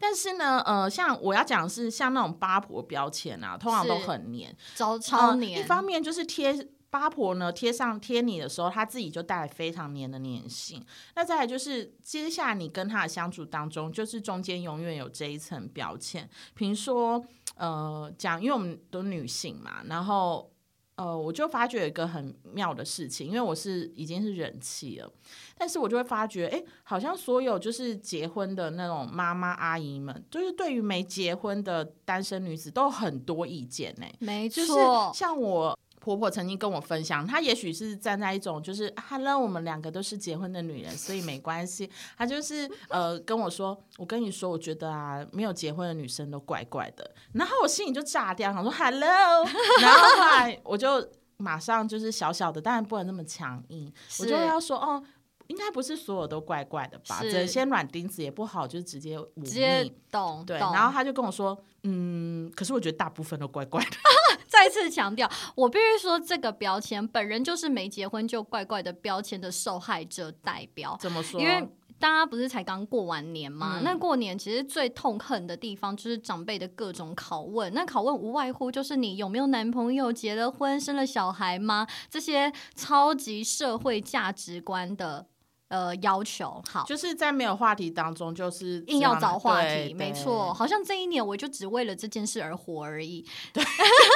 [0.00, 5.60] 但是呢，呃，像我要讲的是，像那种八婆标签啊，通常都很黏，超超黏。
[5.60, 6.68] 一方面就是贴。
[6.90, 10.82] 八婆呢贴上贴你的时候，他自己就带来非常黏的粘性。
[11.14, 16.28] 那再来就是接下来你跟他的相处当中，就是中间永远有这一层标签。
[16.54, 17.22] 比如说，
[17.56, 20.50] 呃，讲，因为我们都女性嘛，然后
[20.96, 25.12] 呃，我就发觉有一个很妙的事情，因为我是已经是人气了，
[25.56, 34.06] 但是我就会发觉，哎，好像所有就是结婚的那种妈妈阿姨们，就是对于没结婚的单身女子都很多意见呢。
[34.20, 35.78] 没错，像我。
[36.00, 41.90] 婆婆曾经跟我分享，她也许是站在一种就是，Hello，我们两个都是结婚的女人，所以没关系。
[42.16, 47.10] 她就是呃跟我说，我跟你说，我觉得啊，没有结婚的女生都怪怪的。
[47.32, 49.44] 然后我心里就炸掉，我说 Hello，
[49.82, 51.06] 然后后来我就
[51.36, 55.02] 马上就是小小的，当然不能那么强硬，我就要说哦。
[55.48, 57.20] 应该不是所有都怪怪的吧？
[57.22, 59.92] 这些软钉子也不好，就直接忤逆。
[60.10, 63.90] 懂对，然后他就跟我说：“嗯，可是我觉得大部分都怪怪的。
[64.46, 70.96] ”再次强调，我必须说，这个标签本人就是没结婚就怪怪的标签的受害者代表。
[71.00, 71.40] 怎么说？
[71.40, 71.66] 因为
[71.98, 73.80] 大家不是才刚过完年嘛？
[73.82, 77.72] 那过年其实最痛恨的地方就是长辈的各种拷问。
[77.74, 81.86] 那拷问无外乎就是你有没有男朋友、结了婚、生了小孩吗？
[82.10, 85.26] 这些超级社会价值观的。
[85.68, 93.22] 呃，要求好，就是在没有话题当中，就是硬要找话题，没错，好像这一年我就只为了这件事而活而已。
[93.52, 93.62] 对，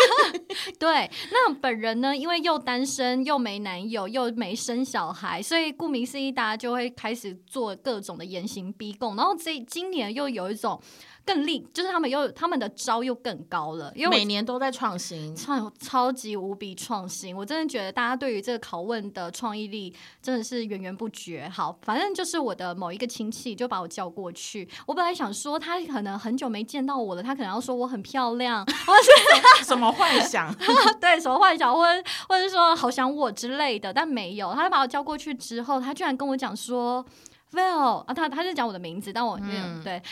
[0.81, 10.81] 对，那本人呢，因为又单身，又没男友，又没生小孩，所以顾名思义，大家就会开始做各种的严刑逼供，然后这今年又有一种。
[11.25, 17.37] 更厉，就是他们又他们的招又更高了，因为每年都在创新，创超级无比创新。
[17.37, 21.49] 我真的觉得大家对于这个拷问的创意力真的是源源不绝。
[21.49, 28.93] 好，反正就是我的某一个亲戚就把我叫过去，我本来想说他可能很久没见到我了，他可能要说我很漂亮，或
[29.59, 30.53] 者什么幻想，
[31.01, 34.53] 对，什么幻想，或者或者说好想我之类的，但没有。
[34.55, 37.05] 他就把我叫过去之后，他居然跟我讲说
[37.53, 40.03] ，Well 啊，他他是讲我的名字，但我没有对。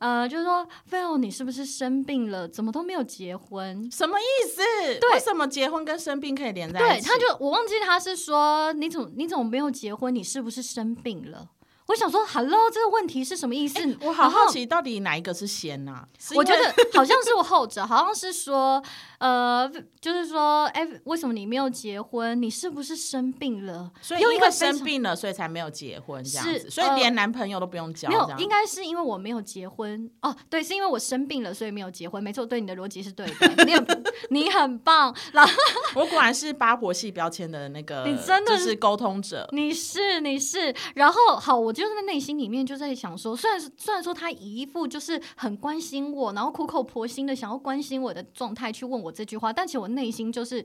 [0.00, 2.48] 呃，就是说，菲欧，你是不是生病了？
[2.48, 3.86] 怎么都没有结婚？
[3.92, 4.62] 什么意思？
[4.98, 7.06] 对，为什么结婚跟生病可以连在一起？
[7.06, 10.14] 对，他就我忘记他是说，你怎么你怎么没有结婚？
[10.14, 11.50] 你是不是生病了？
[11.88, 13.78] 我想说，Hello，这个问题是什么意思？
[14.00, 16.04] 我好好奇，到底哪一个是先呐？
[16.34, 18.82] 我觉得好像是我后者，好像是说，
[19.20, 19.66] 呃，
[20.00, 22.40] 就是说，哎，为什么你没有结婚？
[22.40, 23.90] 你是不是生病了？
[24.02, 28.08] 所以因为生病了，所以才没有结婚这样子，所以连男朋友都不用交。
[28.10, 30.36] 没有，应该是因为我没有结婚哦。
[30.48, 32.22] 对，是因为我生病了，所以没有结婚。
[32.22, 35.12] 没错，对你的逻辑是对的， 你很你很棒。
[35.32, 35.52] 然后
[35.96, 39.48] 我果然是八婆系标签的那个，你真的是沟通者。
[39.52, 41.70] 你是你是，然后好，我。
[41.80, 50.64] 就是在内心里面就在想说，虽然虽然说他以一副就是很关心我，然后苦口婆心的想要关心我的状态去问我这句话，但其实我内心就是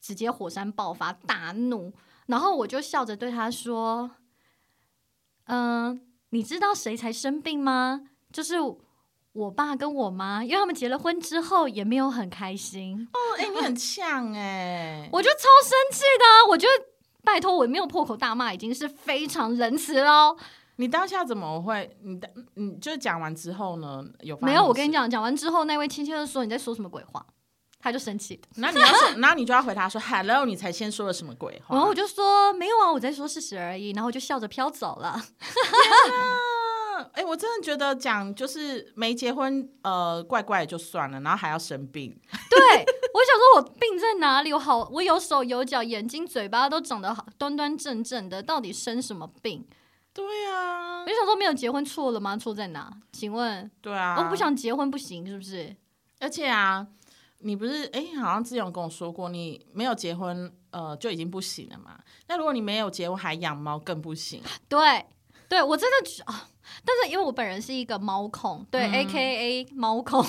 [0.00, 1.92] 直接火山爆发，大怒。
[2.26, 4.10] 然后我就笑着对他说
[5.46, 8.02] ：“嗯、你知道谁才生病吗？
[8.32, 8.56] 就是
[9.32, 16.84] 我爸跟我妈，因为他们结了婚之后也没有很开心。”哦，哎、你很 呛哎、我就超生气的啊、我觉得
[17.24, 20.36] 拜托，我没有破口大骂，已经是非常仁慈喽。
[20.76, 21.96] 你当下怎么会？
[22.02, 24.04] 你的你就讲完之后呢？
[24.20, 27.26] 有没有，我跟你讲，讲完之后，那位亲戚就说你在说什么鬼话，
[27.80, 28.48] 他就生气的。
[28.56, 31.74] 那你要说，然后你就要回答说 “hello”，你才先说了什么鬼话？
[31.74, 35.08] 然后我就说没有啊，我在说事实而已，然后我就笑着飘走了。
[35.08, 35.24] 啊，
[37.14, 42.10] 哎、我真的觉得讲就是没结婚，呃，怪怪的就算了，然后还要生病，
[42.50, 42.60] 对
[43.14, 44.52] 我想说，我病在哪里？
[44.52, 49.66] 我好，我有手有脚，眼睛、嘴巴都长得好端端正正的，到底生什么病？
[50.12, 52.36] 对啊我，就想说，没有结婚错了吗？
[52.36, 52.92] 错在哪？
[53.12, 55.76] 请问，对啊，我不想结婚不行是不是？
[56.20, 56.84] 而且啊，
[57.40, 61.98] 你不是哎、好像之前有跟我说过，你没有结婚，呃，就已经不行了嘛。
[62.26, 64.42] 那如果你没有结婚还养猫，更不行。
[64.68, 65.06] 对，
[65.48, 66.48] 对我真的觉啊，
[66.84, 70.24] 但是因为我本人是一个猫控，对、嗯 a K A 猫控，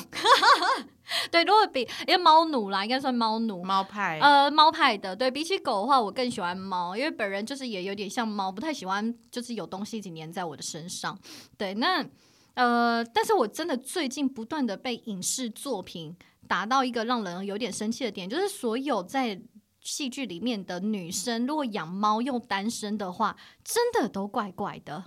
[1.31, 3.63] 对，如果比因为猫奴啦，应该算猫奴。
[3.63, 11.17] 猫派，呃，猫派的，对比起狗的话，我更喜欢猫，因为本人就是也有点像猫，不太喜欢就是有东西一直粘在我的身上。
[11.57, 12.05] 对，那
[12.53, 16.15] 呃，但是我真的最近不断的被影视作品
[16.49, 19.39] 打到一个让人有点生气的点，就是所有在
[19.79, 25.05] 戏剧里面的女生，如果养猫又单身的话，真的都怪怪的。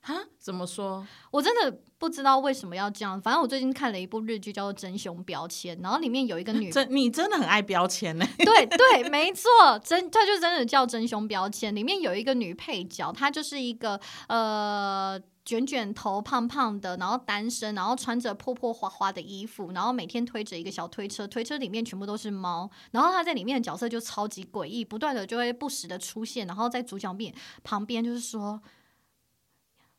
[0.00, 1.04] 哈，怎么说？
[1.32, 3.20] 我真的不知道为什么要这样。
[3.20, 9.50] 反正我最近看了一部日剧，叫做《真凶标签》，然后里面有一个女 真你真的很爱标签呢、对对， 没错，
[9.82, 11.74] 真它就真的叫真凶标签。
[11.74, 22.68] 里面有一个女配角，她就是一个呃卷卷头、胖胖的，然后单身，然后穿着破破花花的衣服，然后每天推着一个小推车，推车里面全部都是猫。
[22.90, 27.32] 然后他在里面的角色就超级诡异，不断的就会不时的出现，然后在主角面
[27.62, 28.60] 旁边就是说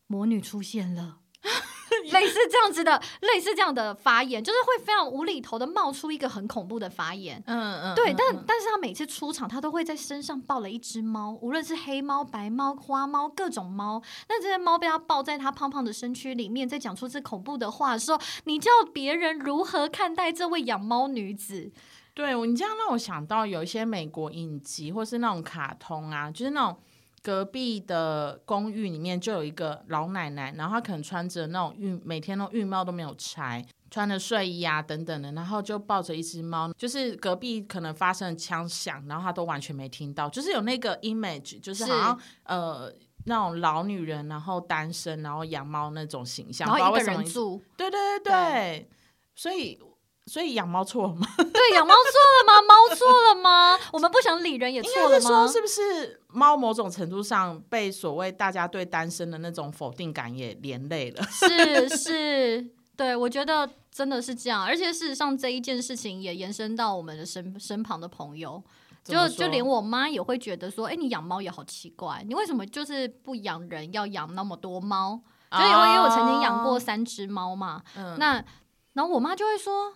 [0.08, 1.20] 魔女出现了。
[2.12, 7.42] 类似这样子的，类似这样的发言，就是会非常无厘头的冒出一个很恐怖的发言。
[7.46, 14.02] 嗯嗯，对，嗯但但是他每次出场，他都会在身上抱了一只猫，无论是黑猫、白猫、花猫，各种猫。
[14.30, 21.72] 那这些猫被他抱在他胖胖的身躯里面，在讲出这恐怖的话的时候，你叫别人如何看待这位养猫女子？
[22.14, 26.76] 对你这样让我想到有一些美国影集或是那种卡通啊，就是那种
[27.22, 33.66] 隔壁的公寓里面就有一个老奶奶，然后她可能穿着那种浴，每天都浴帽都没有拆。
[33.90, 48.90] 穿着睡衣啊等等的，然后就抱着一只猫，就是隔壁可能发生枪响，然后她都完全没听到，就是有那个 image，就是好像呃那种老女人，然后单身，然后养猫那种形象，然后一个人住，对对对对，
[49.36, 49.80] 所以
[50.28, 51.26] 所以养猫错了吗？
[51.38, 52.62] 对，养猫错了吗？
[52.68, 53.80] 猫错了吗？
[53.94, 55.20] 我们不想理人也错了吗？
[55.20, 61.24] 是说，是不是猫某种程度上被所谓大家对单身的那种否定感也连累了？
[61.32, 68.62] 是是，对我觉得真的是这样，而且事实上这一件事情也延伸到我们的身身旁的朋友。
[69.04, 75.22] 就就连我妈也会觉得说，哎、你养猫也好奇怪，你为什么就是不养人，要养那么多猫？
[75.50, 78.44] 就因为因为我曾经养过哦三只猫嘛，嗯那
[78.96, 79.94] 然后我妈就会说，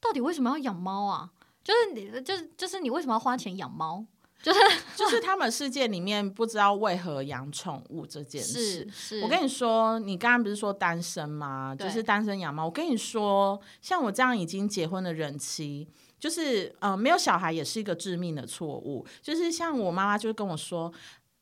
[0.00, 1.30] 到底为什么要养猫啊？
[1.64, 4.04] 就是你，就是就是你为什么要花钱养猫？
[4.40, 4.60] 就是
[4.94, 8.90] 就是他们世界里面不知道为何养宠物这件事是。
[8.90, 11.74] 是，我跟你说，你刚刚不是说单身吗？
[11.76, 12.66] 对就是单身养猫。
[12.66, 15.88] 我跟你说，像我这样已经结婚的人妻，
[16.20, 19.04] 就是呃没有小孩也是一个致命的错误。
[19.20, 20.92] 就是像我妈妈就跟我说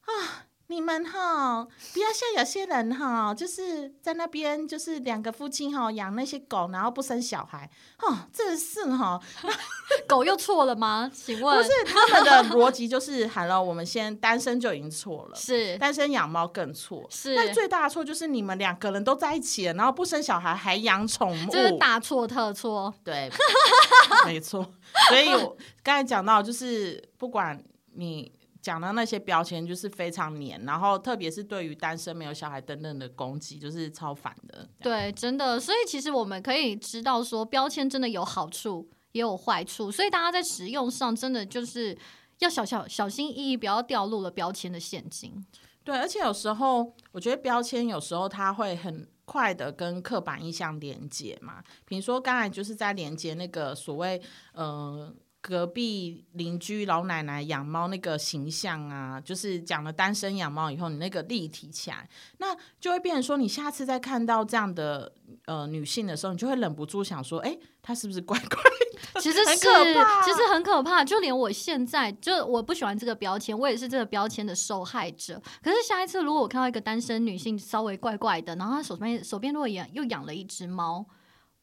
[0.01, 0.46] 啊。
[0.69, 9.21] 你们哈，不要像有些人哈，就是在那边就是两个夫妻哈养那些狗，然后不生小孩，哦，真是哈，
[10.09, 11.11] 狗又错了吗？
[11.15, 17.07] 请问不是他们的逻辑就是，好了，我们先单身就已经错了，是单身养猫更错。
[17.11, 22.93] 是，那最大的错就是你们两个人都在一起了，然后不生小孩还养宠物，这是大错特错。
[23.05, 23.31] 对，
[24.27, 24.67] 没错。
[25.09, 27.63] 所以我刚才讲到，就是不管
[27.95, 28.33] 你
[28.67, 34.69] 讲的那些标签，就是非常黏，然后特别是对于单身没有小孩等等的攻击，就是超烦的。
[34.81, 41.97] 对，真的，所以其实我们可以知道说，标签真的有好处，也有坏处，所以大家在使用上真的就是
[42.41, 45.47] 要小小小心翼翼，不要掉入了标签的陷阱。
[45.85, 54.21] 对，而且有时候我觉得标签有时候它会很快的跟刻板印象连接嘛，比如说刚才就是在连接那个所谓
[54.55, 55.15] 呃。
[55.47, 62.49] 隔壁邻居老奶奶养猫那个形象啊，就是讲了单身养猫以后，你那个立体起来，那
[62.81, 65.13] 就会变成说，你下次再看到这样的
[65.45, 68.59] 呃女性的时候，你就会忍不住想说，哎、她是不是怪怪？
[69.23, 71.05] 其实很是可怕其实很可怕。
[71.05, 75.41] 就连我现在，就我不喜欢这个标签，我也是这个标签的受害者。
[75.63, 81.07] 可是下一次如果我看到一个单身女性稍微怪怪的，然后她手边手边如果养又养了一只猫。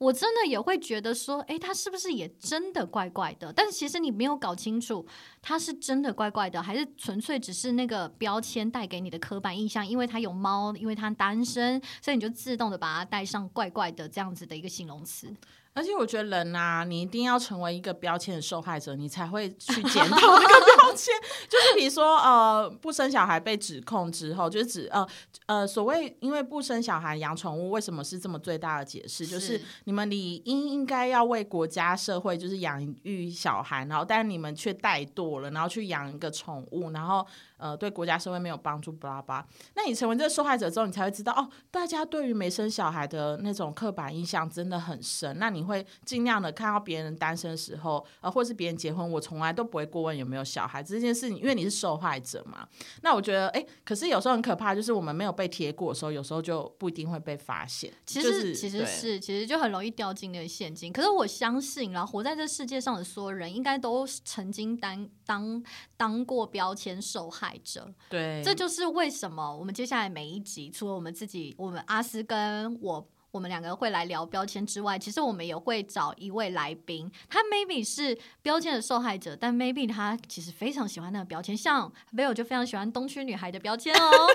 [0.03, 3.53] 我真的也会觉得说，诶，他是不是也真的怪怪的？
[3.53, 5.05] 但其实你没有搞清楚，
[5.41, 9.87] 他是真的怪怪的，还是纯粹只是那个标签带给你的刻板印象？
[9.87, 15.33] 因为他有猫，因为他单身，所以你就自动的把它带上怪怪的这样子的一个形容词。
[15.73, 21.13] 而且我觉得人啊，你一定要成为一个标签的受害者，你才会去 检讨那个标签。
[21.49, 25.07] 就是比如说，呃，不生小孩被指控之后，就是指呃
[25.47, 29.25] 呃，所谓因为不生小孩养宠物，为什么是这么最大的解释？
[29.25, 37.25] 就是是你们理应应该要为国家社会就是养育小孩，然后但是你们却怠惰了，然后去养一个宠物，然后
[37.63, 39.47] 呃对国家社会没有帮助，巴拉巴。
[39.75, 45.37] 那你成为这个受害者之后，你才会知道哦，大家对于没生小孩的那种刻板印象真的很深。
[45.39, 52.67] 那你会尽量的看到别人单身的时候，呃，或是别人结婚，我从来都不会过问有没有小孩这件事情，因为你是受害者嘛。
[53.01, 57.89] 那我觉得，哎、可是有时候很可怕，就是我们没有被贴过的时候，有时候就不一定会被发现。
[58.05, 60.91] 其实、就是其实是其实就很容易掉进那个陷阱。
[60.91, 65.63] 可是我相信然后，活在这世界上的所有人，应该都曾经当当
[65.95, 67.93] 当过标签受害者。
[68.09, 73.07] 对，这就是为什么我们接下来每一集，除了我们自己，我们阿斯跟我。
[73.33, 84.27] 我们两个会来聊标签之外，其实我们也会找一位来宾，他 maybe 是标签的受害者，但 maybe 他其实非常喜欢那个标签，像 v i l 就非常喜欢东区女孩的标签哦。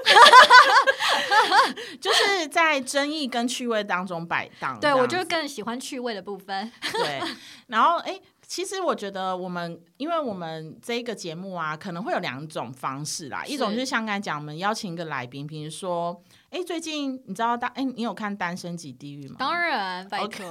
[2.01, 4.77] 就是在争议跟趣味当中摆荡。
[4.81, 6.69] 对我就更喜欢趣味的部分。
[6.91, 7.23] 对，
[7.69, 13.45] 然后哎、诶其实我觉得我们，因为我们这一个节目啊，可能会有两种方式啦。
[13.45, 16.19] 一种就是像刚才讲，我们邀请一个来宾，比如说，
[16.49, 19.37] 哎、最近你知道大，哎、你有看《单身级地狱》吗？
[19.39, 20.49] 当然，拜托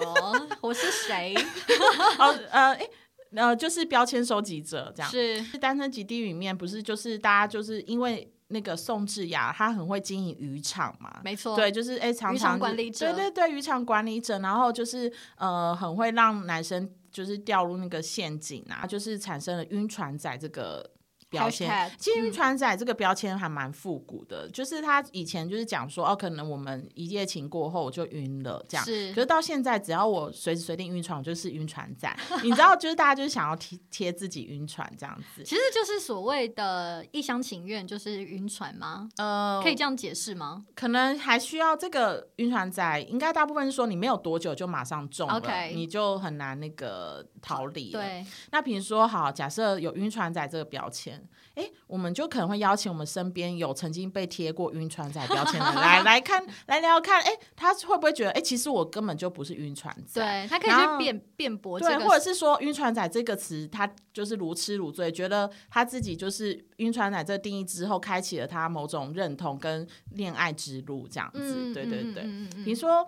[0.62, 1.34] 我是谁？
[2.20, 2.88] 哦，呃，哎、
[3.32, 5.12] 呃，就是标签收集者这样。
[5.12, 20.90] 是《单身级地狱》里面不是就是大家就是因为那个宋智雅，她很会经营渔场嘛，没错，对，就是哎，常渔场常管理者对对对，渔场管理者，然后就是呃，很会让男生就是掉入那个陷阱啊，就是产生了晕船仔这个。
[21.30, 32.08] 标签其实晕嗯船仔这个标签还蛮复古的，就是他以前就是讲说，哦，可能我们一夜情过后我就晕了这样，是可是到现在，只要我随时随地晕船，我就是晕船仔。
[32.44, 35.44] 你知道，就是大家就是想要贴贴自己晕船这样子。
[35.44, 39.10] 其实就是所谓的一厢情愿，就是晕船吗？
[39.18, 40.66] 呃，可以这样解释吗？
[40.76, 51.17] 可能还需要这个晕船仔，应该大部分是说你没有多久就马上中了 OK 你就很难那个逃离。，对，那比如说好，假设有晕船仔这个标签，
[51.56, 60.22] 哎，我们就可能会邀请我们身边有曾经被贴过晕船仔标签的人来 来看，来聊聊看，哎，他会不会觉得，哎，其实我根本就不是晕船仔？
[60.22, 71.40] 对，他可以去辩辩驳这对，或者是说“晕船仔”这个词，他就是如痴如醉，觉得他自己就是晕船仔这个定义之后，开启了他某种认同跟恋爱之路，这样子。
[71.42, 73.08] 嗯，对对对，嗯嗯嗯比如说。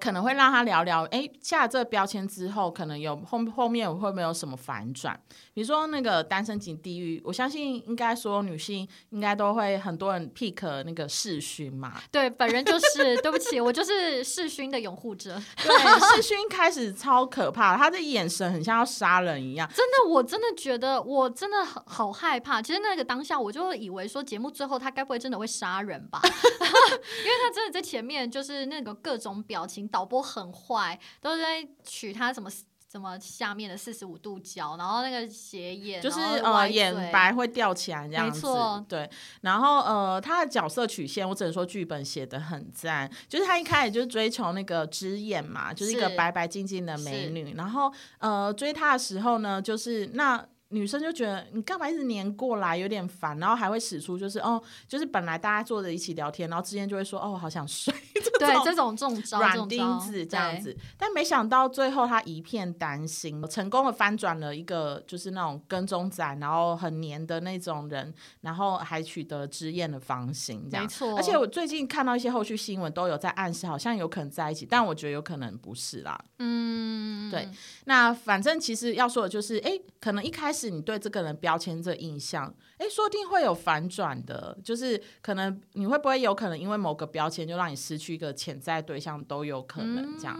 [0.00, 5.18] 可能会让他聊聊，哎，下了这个标签之后，可能有后后面会不会有什么反转？
[5.52, 15.40] 比如说那个单身级地狱，我相信应该所有女性应该都会很多人 pick 那个世勋嘛，对，本人就是， 对不起，我就是世勋的拥护者。
[15.62, 22.62] 对，世勋开始超可怕，他的眼神很像要杀人一样，真的，我真的觉得，我真的很好害怕。
[22.62, 26.20] 其实那个当下，我就以为说节目最后他该不会真的会杀人吧？
[26.24, 32.50] 因为他真的在前面就是那个各种表情，导播很坏，都是在取他什么。
[32.92, 39.08] 什么下面的四十五度角，然后那个斜眼，就是呃眼白会吊起来这样子没错，对。
[39.42, 47.54] 然后呃，他的角色曲线，我只能说剧本写的很赞，就是他一开始就是追求那个之眼嘛，就是一个白白净净的美女。
[47.54, 50.44] 然后呃，追她的时候呢，就是那。
[50.70, 57.92] 女生就觉得你干嘛一直黏过来，有点烦，然后还会使出就是哦，就是本来大家坐着一起聊天，然后之间就会说哦，好想睡，
[58.38, 71.16] 对这种这种招，软钉子这样子，但没想到最后他一片担心，成功的翻转了一个就是那种跟踪仔，然后很黏的那种人，然后还取得知燕的芳心，这样没错。
[71.16, 76.18] 而且我最近看到一些后续新闻都有在暗示，好像有可能在一起，但我觉得有可能不是啦。
[76.38, 77.48] 嗯，对。
[77.86, 90.36] 那反正其实要说的就是，哎，可能一开始你对这个人标签这印象，哎，说不定会有反转的，就是可能你会不会有可能因为某个标签就让你失去一个潜在对象都有可能这样。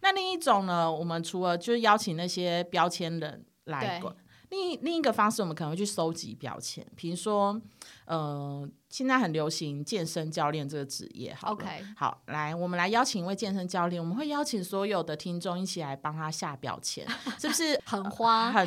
[0.00, 4.14] 那另一种呢，我们除了就是邀请那些标签人来对管
[4.50, 7.60] 另另一个方式，我们可能会去收集标签，比如说，
[8.06, 11.34] 呃，现在很流行健身教练这个职业。
[11.34, 11.66] 好了 OK
[11.96, 17.06] 好，来，我们来邀请一位健身教练，我们会邀请所有的听众一起来帮他下标签，
[17.38, 18.66] 是不是很花很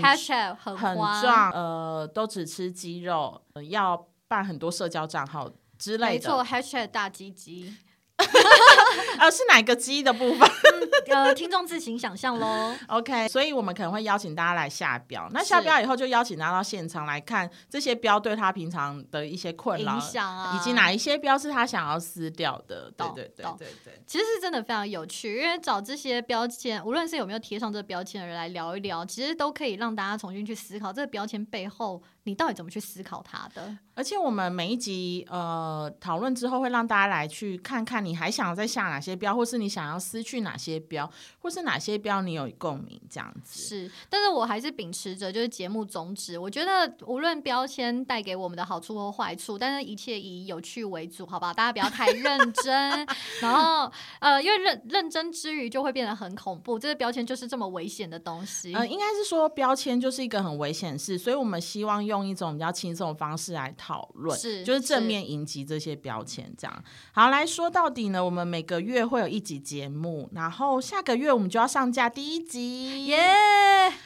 [0.55, 1.51] 很壮？
[1.51, 6.13] 呃，都只吃鸡肉，呃要办很多社交账号之类的。
[6.13, 7.73] 没错，hashtag 大鸡鸡，
[9.19, 10.49] 呃，是哪个鸡的部分
[11.11, 12.75] 呃，听众自行想象喽。
[12.87, 15.27] ？OK，所以我们可能会邀请大家来下标。
[15.31, 22.91] 那下标以后，就邀请大家到现场来看这些标对他平常的一些困扰影，响啊，以及哪一些标是他想要撕掉的。
[22.91, 24.01] 对懂对对懂对对。
[24.07, 33.75] 其实是真的非常有趣，因为找这些标签，无论是有没有贴上这个标签的人来聊一聊，其实都可以让大家重新去思考这个标签背后，你到底怎么去思考它的。
[33.93, 41.09] 而且我们每一集呃讨论之后，会让大家来去看看你还想再下哪些标，或是你想要失去哪些标，
[41.39, 43.61] 或是哪些标你有共鸣这样子。
[43.61, 51.53] 是，但是我还是秉持着就是节目宗旨，我觉得无论标签带给我们的好处或坏处，但是一切以有趣为主，好不好？
[51.53, 53.07] 大家不要太认 真，
[53.41, 58.73] 然后呃，因为认认真之余就会变得很恐怖，这个标签就是这么危险的东西。
[58.73, 66.51] 呃，应该是说标签就是一个很危险的事，所以我们希望用一种比较轻松的方式来讨论，是就是正面迎击这些标签。
[66.57, 73.05] 这样好来说到底呢，我们每个月会有一集节目，然后下个月我们就要上架第一集。
[73.07, 73.19] 耶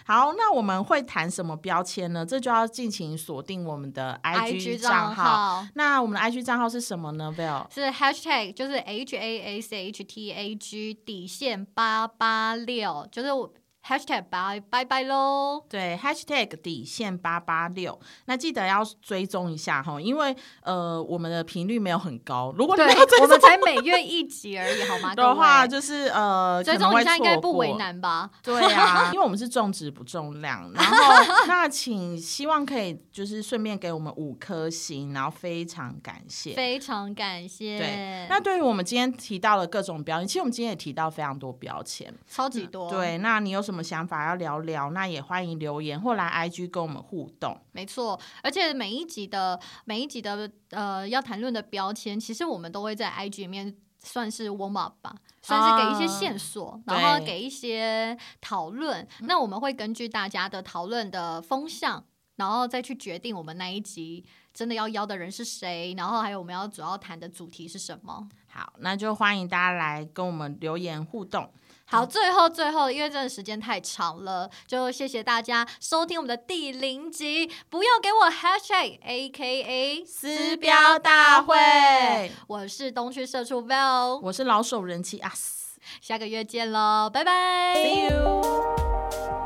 [0.06, 2.26] 好，那我们会谈什么标签呢？
[2.26, 5.24] 这就要尽情锁定我们的 IG 账号。
[5.24, 13.54] 号那我们的 IG 账号是什么呢？Vel 是 hashtag 就是 H A S H T A G 底线八八六，就是我
[13.88, 15.64] hashtag 拜拜拜喽。
[15.70, 22.82] 对，#hashtag 底线八八六，那记得要追踪一下哈，因为呃我们的频率没有很高，如果你
[23.22, 25.14] 我们才每月一集而已，好吗？
[25.16, 27.76] 各的话，就是呃追踪一下应该不为。
[27.76, 28.30] 难吧？
[28.42, 30.96] 对啊， 因为我们是重质不重量，然后
[31.46, 36.54] 那请希望可以就是顺便给我们五颗星，然后非常感谢。
[36.54, 37.78] 非常感谢。
[37.78, 42.14] 对，那对于我们今天提到的各种标签，其实我们今天也提到非常多标签。
[42.30, 44.92] 超级多，，对，那你有什么想法要聊聊？
[44.92, 47.60] 那也欢迎留言或来 IG 跟我们互动。
[47.72, 48.20] 没错。
[48.44, 53.76] 而且每一集的每一集的呃要谈论的标签，其实我们都会在 IG 里面。
[54.08, 59.08] 算是 warm up 吧，算是给一些线索，然后给一些讨论。
[59.22, 62.06] 那我们会根据大家的讨论的风向，
[62.36, 64.24] 然后再去决定我们那一集
[64.54, 68.30] 真的要邀的人是谁，然后还有我们要主要谈的主题是什么。
[68.46, 71.52] 好，那就欢迎大家来跟我们留言互动。
[71.88, 77.50] 好，最后最后，因为真的时间太长了，就谢谢大家收听我们的第零集。
[77.70, 87.76] 不要给我 hashtag A K A 撕标大会，我是东区社畜 Val，我是老手人气阿斯下个月见喽，拜拜。
[87.76, 89.45] ，See you。